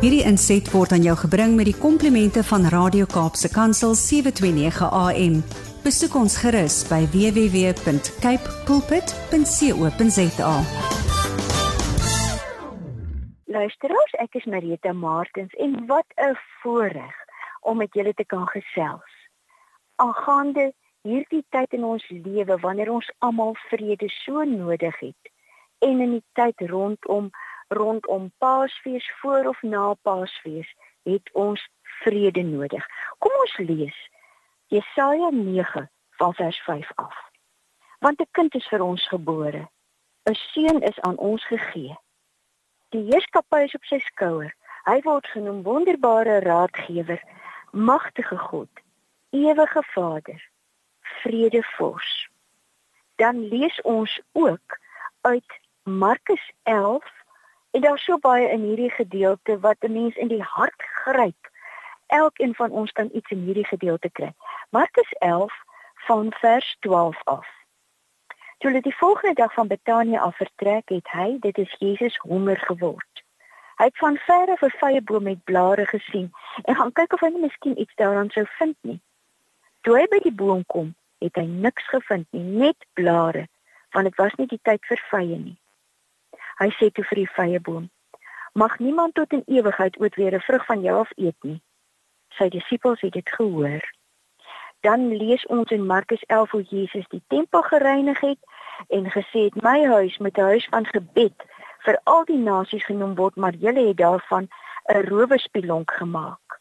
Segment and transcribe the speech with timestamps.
[0.00, 5.34] Hierdie inset word aan jou gebring met die komplimente van Radio Kaapse Kansel 729 AM.
[5.84, 10.54] Besoek ons gerus by www.cape pulpit.co.za.
[13.52, 16.32] Luisteraars, ek is Marita Martins en wat 'n
[16.62, 17.16] voorreg
[17.60, 19.12] om met julle te kan gesels.
[20.00, 20.72] Aangaande
[21.04, 25.32] hierdie tyd in ons lewe wanneer ons almal vrede so nodig het
[25.78, 27.30] en in die tyd rondom
[27.70, 32.86] rondom Paasfees voor of na Paasfees het ons vrede nodig.
[33.18, 34.08] Kom ons lees
[34.66, 37.14] Jesaja 9 van vers 5 af.
[37.98, 39.68] Want 'n kind is vir ons gebore,
[40.24, 41.98] 'n seun is aan ons gegee.
[42.88, 44.54] Die heerskappy is op sy skouer.
[44.84, 47.22] Hy word genoem wonderbare raadgewer,
[47.70, 48.68] magtige God,
[49.30, 50.50] ewige Vader,
[51.00, 52.28] vredevors.
[53.14, 54.78] Dan lees ons ook
[55.20, 57.19] uit Markus 11
[57.70, 61.50] en daar so baie in hierdie gedeelte wat 'n mens in die hart gryp.
[62.06, 64.32] Elkeen van ons kan iets in hierdie gedeelte kry.
[64.70, 65.52] Markus 11
[65.94, 67.46] van vers 12 af.
[68.58, 72.56] Toe hulle die volgende dag van Betanië af vertrek het, hy, dit is Jesus, honger
[72.56, 73.24] geword.
[73.76, 77.20] Hy het van ver af 'n vrye boom met blare gesien en gaan kyk of
[77.20, 79.00] hy miskien iets daaraan sou vind nie.
[79.80, 83.48] Toe hy by die boom kom, het hy niks gevind nie, net blare,
[83.90, 85.59] want dit was nie die tyd vir vrye nie.
[86.60, 87.84] Hy sê toe vir die vrye boom:
[88.52, 91.62] "Mag niemand tot in ewigheid ooit weer 'n vrug van jou af eet nie."
[92.36, 93.82] Sy disippels het dit gehoor.
[94.80, 98.38] Dan lees ons in Markus 11 hoe Jesus die tempel gereinig het
[98.88, 101.44] en gesê het: "My huis moet 'n huis van gebed
[101.78, 104.48] vir al die nasies genoem word, maar julle het daarvan
[104.92, 106.60] 'n rowerspilonk gemaak."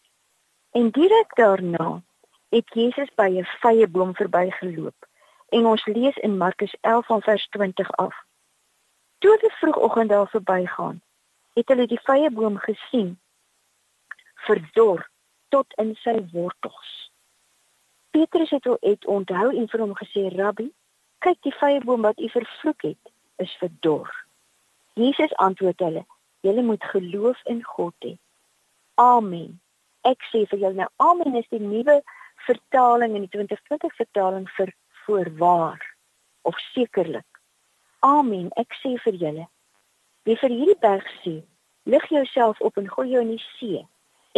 [0.72, 2.02] En direk daarna
[2.50, 5.08] het Jesus by 'n vrye boom verbygeloop.
[5.50, 8.28] En ons lees in Markus 11 van vers 20 af.
[9.20, 11.02] Toe hulle vroegoggend daar verbygaan,
[11.54, 13.18] het hulle die vrye boom gesien
[14.48, 15.10] verdor
[15.50, 17.12] tot in sy wortels.
[18.16, 20.70] Petrus het het onthou en vir hom gesê: "Rabbi,
[21.26, 24.26] kyk die vrye boom wat u vervloek het, is verdor."
[24.94, 26.06] Jesus antwoord hulle:
[26.42, 28.18] "Julle moet geloof in God hê."
[28.96, 29.60] Amen.
[30.02, 32.02] Ek sê vir julle nou, amen is die nuwe
[32.48, 34.74] vertaling in die 2020 vertaling vir
[35.06, 35.96] voorwaar
[36.42, 37.39] of sekerlik.
[38.00, 38.48] Amen.
[38.56, 39.46] Ek sê vir julle,
[40.24, 41.40] wie vir hierdie berg sê,
[41.84, 43.82] lig jouself op en gooi jou in die see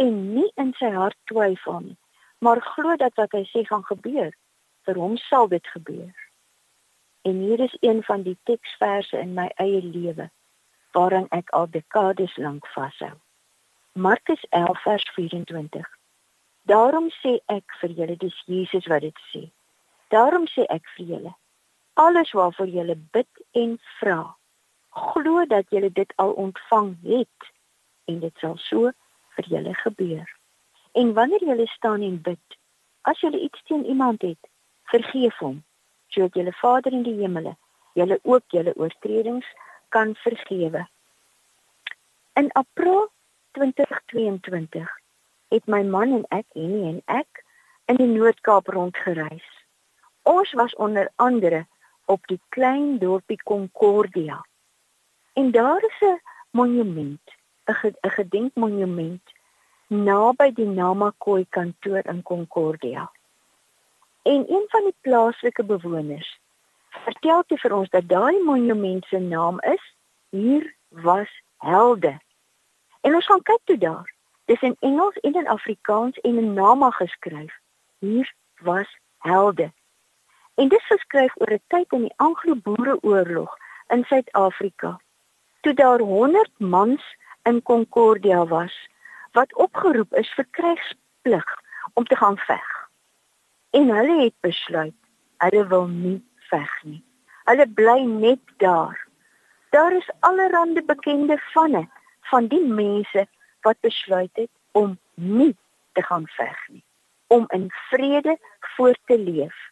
[0.02, 1.98] en nie in sy hart twyfel nie,
[2.40, 4.32] maar glo dat wat hy sê gaan gebeur,
[4.88, 6.14] vir hom sal dit gebeur.
[7.28, 10.32] En hier is een van die teksverse in my eie lewe
[10.96, 13.14] waaraan ek al dekades lank vashou.
[13.94, 15.86] Markus 11 vers 24
[16.72, 19.44] Daarom sê ek vir julle dis Jesus wat dit sê.
[20.10, 21.36] Daarom sê ek vir julle
[22.02, 24.36] alles waarvoor julle bid en vra,
[24.90, 27.50] glo dat julle dit al ontvang het
[28.10, 28.92] en dit sal so
[29.36, 30.28] vir julle gebeur.
[30.92, 32.58] En wanneer julle staan en bid,
[33.02, 34.50] as julle iets teen iemand het,
[34.94, 35.60] vergeef hom,
[36.08, 37.54] sodat julle Vader in die hemele
[37.94, 39.48] julle ook julle oortredings
[39.90, 40.88] kan vergewe.
[42.34, 43.12] In April
[43.52, 44.90] 2022
[45.48, 47.44] het my man en ek, Henny en ek,
[47.92, 49.48] in die Noord-Kaap rondgereis.
[50.24, 51.66] Ons was onder andere
[52.12, 54.42] op die klein dorpie Concordia.
[55.34, 57.26] En daar is 'n monument,
[57.66, 59.26] 'n gedenkmonument
[59.88, 63.12] naby die Namakwa kantoor in Concordia.
[64.22, 66.40] En een van die plaaslike bewoners
[66.90, 69.96] vertel toe vir ons dat daai monument se naam is
[70.32, 72.20] Hier was helde.
[73.02, 74.14] En ons gaan kyk toe daar.
[74.46, 77.54] Dis in Engels en in Afrikaans en in Nama geskryf.
[78.00, 79.72] Hier was helde.
[80.56, 83.58] En dit geskryf oor 'n tyd in die Anglo-Boereoorlog
[83.88, 85.00] in Suid-Afrika.
[85.62, 88.90] Toe daar 100 mans in Concordia was
[89.32, 91.48] wat opgeroep is vir krygsplig
[91.94, 92.90] om te gaan veg.
[93.70, 94.96] En hulle het besluit
[95.38, 96.20] hulle wil nie
[96.50, 97.02] veg nie.
[97.50, 99.08] Hulle bly net daar.
[99.70, 101.88] Daar is allerlei bekende vanne
[102.30, 103.28] van die mense
[103.62, 105.56] wat besluit het om nie
[105.94, 106.84] te gaan veg nie,
[107.28, 108.38] om in vrede
[108.76, 109.71] voort te leef.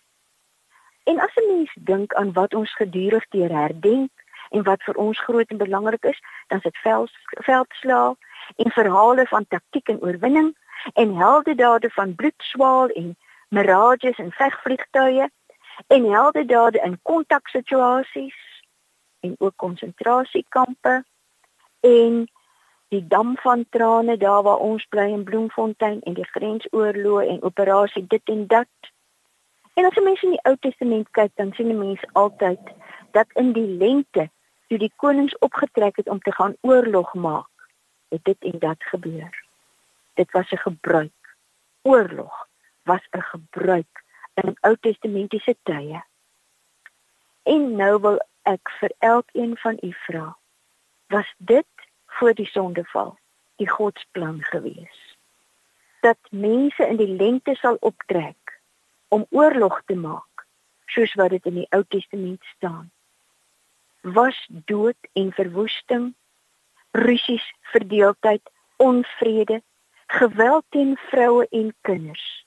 [1.03, 4.11] En as 'n mens dink aan wat ons gedurig deur herdenk
[4.49, 8.15] en wat vir ons groot en belangrik is, dan is dit veld, veldslae
[8.55, 10.57] en verhale van taktiek en oorwinning
[10.93, 13.17] en heldedade van bloedswaal en
[13.49, 15.29] mirages en vegvliegtuie
[15.87, 18.63] en heldedade in kontaksituasies
[19.19, 21.03] en ook konsentrasiekampe
[21.79, 22.27] en
[22.89, 28.05] die dam van trane daar waar ons bly in Bloemfontein en die grensoorloë en operasie
[28.07, 28.71] dit en dat.
[29.79, 32.59] En as jy mens in die Ou Testament kyk, dan sien 'n mens altyd
[33.15, 34.25] dat in die lente
[34.67, 37.67] toe die konings opgetrek het om te gaan oorlog maak,
[38.09, 39.43] het dit en dat gebeur.
[40.13, 41.35] Dit was 'n gebruik.
[41.81, 42.47] Oorlog
[42.83, 44.03] was 'n gebruik
[44.33, 46.03] in Ou Testamentiese tye.
[47.43, 50.37] En nou wil ek vir elkeen van u vra,
[51.07, 51.71] was dit
[52.05, 53.17] voor die sondeval
[53.55, 55.17] die Godsplan gewees?
[55.99, 58.38] Dat mense in die lente sal optrek
[59.09, 60.45] om oorlog te maak,
[60.85, 62.91] soos wat dit in die Ou Testament staan.
[64.01, 66.13] Was dood en verwoesting
[66.91, 68.41] rusies, verdeeldheid,
[68.77, 69.61] onvrede,
[70.07, 72.45] geweld teen vroue en kinders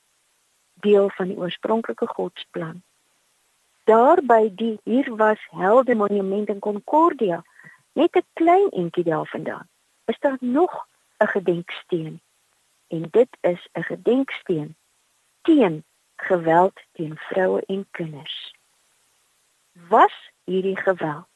[0.82, 2.82] deel van die oorspronklike Godsplan.
[3.86, 7.42] Daarby die hier was helde monument in Concordia,
[7.92, 9.68] net 'n klein entjie daarvandaan.
[10.04, 10.88] Is daar nog
[11.18, 12.20] 'n gedenksteen?
[12.88, 14.76] En dit is 'n gedenksteen
[15.42, 15.84] teen
[16.28, 18.54] geweld teen vroue en kinders.
[19.88, 20.14] Was
[20.44, 21.26] hierdie geweld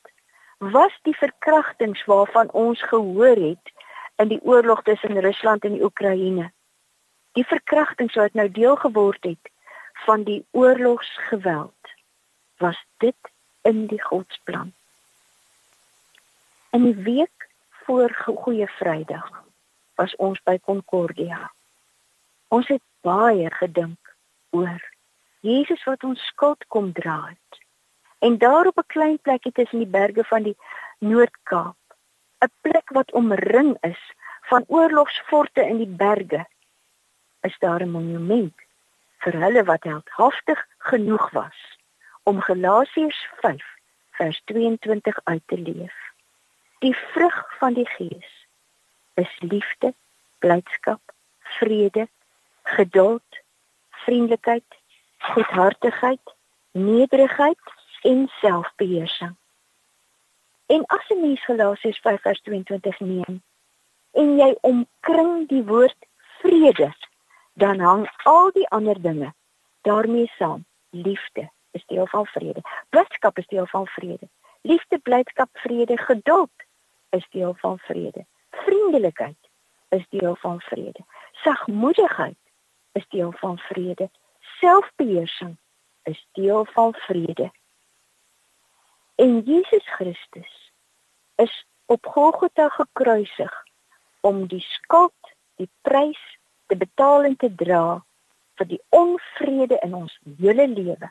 [0.59, 3.73] was die verkrachtings waarvan ons gehoor het
[4.17, 6.53] in die oorlog tussen Rusland en die Oekraïne.
[7.33, 9.51] Die verkrachtings wat nou deel geword het
[10.07, 11.93] van die oorlogsgeweld
[12.57, 14.73] was dit in die Godsplan.
[16.71, 17.49] In die week
[17.85, 19.45] voor Goeie Vrydag
[19.95, 21.53] was ons by Concordia.
[22.49, 24.06] Ons het baie gedink
[24.57, 24.83] oor
[25.47, 27.61] Jesus wat ons skuld kom dra het.
[28.27, 30.57] En daar op 'n klein plekkie tussen die berge van die
[30.99, 31.83] Noord-Kaap,
[32.45, 34.03] 'n plek wat omring is
[34.51, 36.47] van oorlogsforte in die berge,
[37.41, 38.55] is daar 'n monument
[39.23, 41.59] vir hulle wat heldhaftig genoeg was
[42.23, 43.65] om Galasiërs 5
[44.11, 45.97] vers 22 uit te leef.
[46.79, 48.47] Die vrug van die Gees
[49.15, 49.95] is liefde,
[50.39, 51.01] blydskap,
[51.41, 52.09] vrede,
[52.63, 53.39] geduld,
[54.07, 54.65] vriendelikheid,
[55.19, 56.35] goedhartigheid,
[56.73, 57.59] nederigheid
[58.03, 59.37] en selfbeheersing.
[60.67, 63.43] En as 'n mens Galasiërs 5:22 neem
[64.13, 66.01] en jy omkring die woord
[66.41, 66.95] vrede,
[67.53, 69.35] dan hang al die ander dinge
[69.81, 70.65] daarmee saam.
[70.91, 72.61] Liefde is deel van vrede.
[72.89, 74.29] Blydskap is deel van vrede.
[74.61, 76.57] Liefde, blydskap, vrede, geduld
[77.11, 78.27] is deel van vrede.
[78.51, 79.39] Vriendelikheid
[79.89, 81.05] is deel van vrede.
[81.33, 82.46] Sagmoedigheid
[82.97, 84.11] is deel van vrede.
[84.59, 85.57] Selfbeheersing
[86.03, 87.51] is deel van vrede.
[89.15, 90.73] En Jesus Christus
[91.37, 93.65] is op Golgotha gekruisig
[94.21, 98.05] om die skuld, die prys te betaal en te dra
[98.57, 101.11] vir die onvrede in ons hele lewe,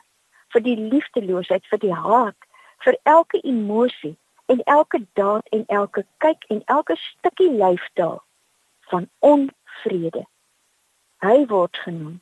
[0.54, 2.38] vir die liefdeloosheid, vir die haat,
[2.84, 4.16] vir elke emosie
[4.52, 8.18] en elke daad en elke kyk en elke stukkie lyfstaal
[8.90, 10.26] van onvrede.
[11.24, 12.18] Hy word genoem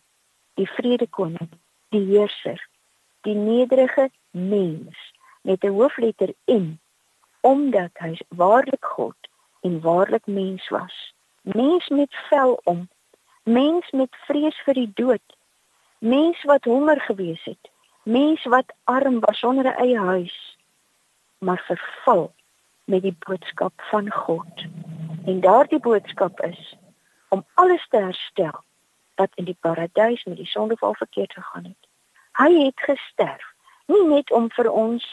[0.54, 1.48] die vredekoning,
[1.90, 2.60] die heerser,
[3.26, 4.94] die nederige mens
[5.42, 6.78] met 'n hoofletter N
[7.40, 9.16] omdat hy waarlik God
[9.66, 11.14] en waarlik mens was.
[11.42, 12.88] Mens met vel om,
[13.42, 15.36] mens met vrees vir die dood,
[15.98, 17.70] mens wat honger gewees het,
[18.02, 20.56] mens wat arm was sonder 'n eie huis,
[21.38, 22.32] maar vervul
[22.84, 24.64] met die boodskap van God.
[25.26, 26.76] En daardie boodskap is
[27.28, 28.62] om alles te herstel
[29.16, 31.82] wat in die paradys met die sondeval verkeerd gegaan het.
[32.38, 33.54] Hy het gesterf
[33.86, 35.04] nie net om vir ons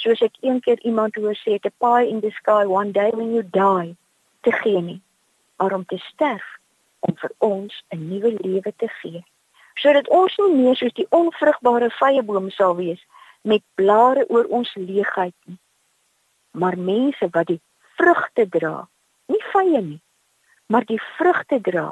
[0.00, 3.44] soos ek eendag iemand hoor sê te pie in the sky one day when you
[3.56, 3.96] die
[4.46, 5.00] te gee nie
[5.60, 6.46] maar om te sterf
[7.06, 9.24] om vir ons 'n nuwe lewe te gee
[9.82, 13.02] sodat ons nie meer soos die onvrugbare vyeboom sal wees
[13.42, 15.58] met blare oor ons leegheid nie
[16.50, 17.60] maar mense wat die
[17.98, 18.88] vrugte dra
[19.28, 20.02] nie vye nie
[20.66, 21.88] maar die vrugte dra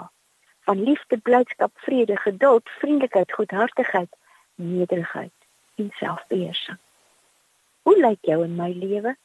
[0.64, 4.16] van liefde, blydskap, vrede, geduld, vriendelikheid, goedhartigheid,
[4.54, 5.32] nederigheid
[5.74, 6.78] en selfbeheersing.
[7.82, 9.16] Hoe lyk jou en my lewe?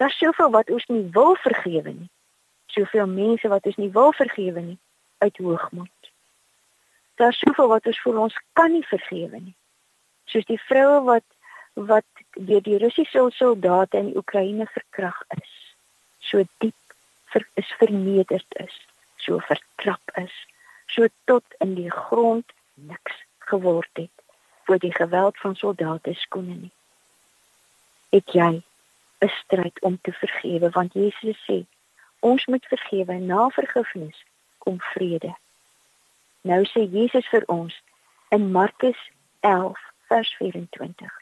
[0.00, 2.10] Daar's soveel wat ons nie wil vergewe nie.
[2.66, 4.78] Soveel mense wat ons nie wil vergewe nie
[5.18, 6.12] uit hoogmoed.
[7.20, 9.56] Daar's soveel wat ons voel ons kan nie vergewe nie.
[10.24, 11.26] Soos die vroue wat
[11.74, 15.52] wat deur die Russiese soldate in Oekraïne verkrag is.
[16.18, 16.74] So diep
[17.32, 18.74] ver, is vernederd is,
[19.24, 20.34] so vertrap is,
[20.86, 24.26] so tot in die grond niks geword het
[24.64, 26.74] voor die geweld van soldate skoene nie
[28.10, 28.62] het jy
[29.18, 31.66] 'n stryd om te vergewe want Jesus sê
[32.18, 34.24] ons moet vergewe na vergifnis
[34.58, 35.34] kom vrede.
[36.40, 37.82] Nou sê Jesus vir ons
[38.28, 39.10] in Markus
[39.40, 41.12] 11 vers 24.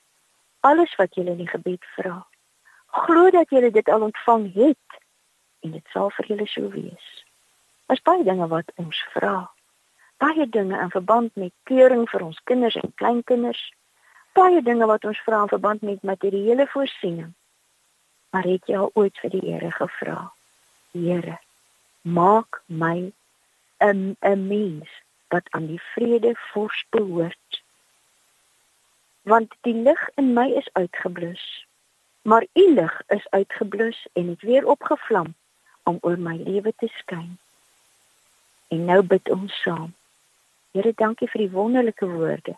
[0.61, 2.26] Alles wat julle in die gebed vra,
[2.87, 4.88] glo dat julle dit al ontvang het
[5.61, 7.25] en dit sal vir julle so wees.
[7.88, 9.49] As baie dinge wat ons vra,
[10.21, 13.62] baie dinge in verband met keuring vir ons kinders en kleinkinders,
[14.37, 17.30] baie dinge wat ons vra in verband met materiële voorsiening.
[18.30, 20.18] Maar het jy al ooit vir die Here gevra?
[20.92, 21.38] Here,
[22.02, 23.12] maak my
[23.80, 24.88] 'n 'n mens
[25.33, 27.62] wat aan die vrede vors behoort.
[29.23, 31.66] Want die lig in my is uitgeblus,
[32.23, 35.35] maar u lig is uitgeblus en het weer opgevlam
[35.83, 37.38] om oor my lewe te skyn.
[38.69, 39.95] En nou bid ons saam.
[40.77, 42.57] Here, dankie vir die wonderlike woorde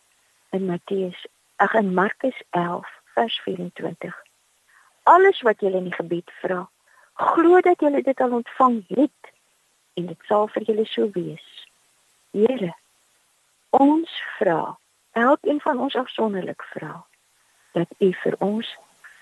[0.50, 1.26] in Matteus,
[1.62, 4.16] ag in Markus 11 vers 24.
[5.02, 6.64] Alles wat julle in die gebed vra,
[7.14, 9.32] glo dat julle dit al ontvang het
[9.94, 11.46] en dit sal vir julle so wees.
[12.34, 12.72] Here,
[13.70, 14.76] ons vra,
[15.12, 16.96] elkeen van ons afsonderlik vra
[17.78, 18.70] dat U vir ons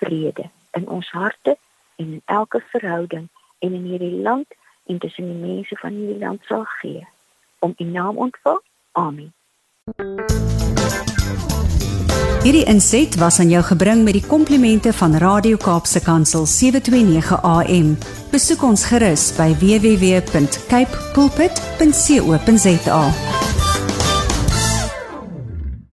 [0.00, 1.59] vrede in ons harte
[1.97, 3.28] en in elke verhouding
[3.59, 4.54] en in hierdie land
[4.88, 7.07] en tussen die mense van hierdie land sal gee
[7.59, 8.61] om U naam ontvang.
[8.92, 9.33] Amen.
[12.42, 17.97] Hierdie inset was aan jou gebring met die komplimente van Radio Kaapse Kansel 729 AM.
[18.30, 23.02] Besoek ons gerus by www.cape pulpit.co.za.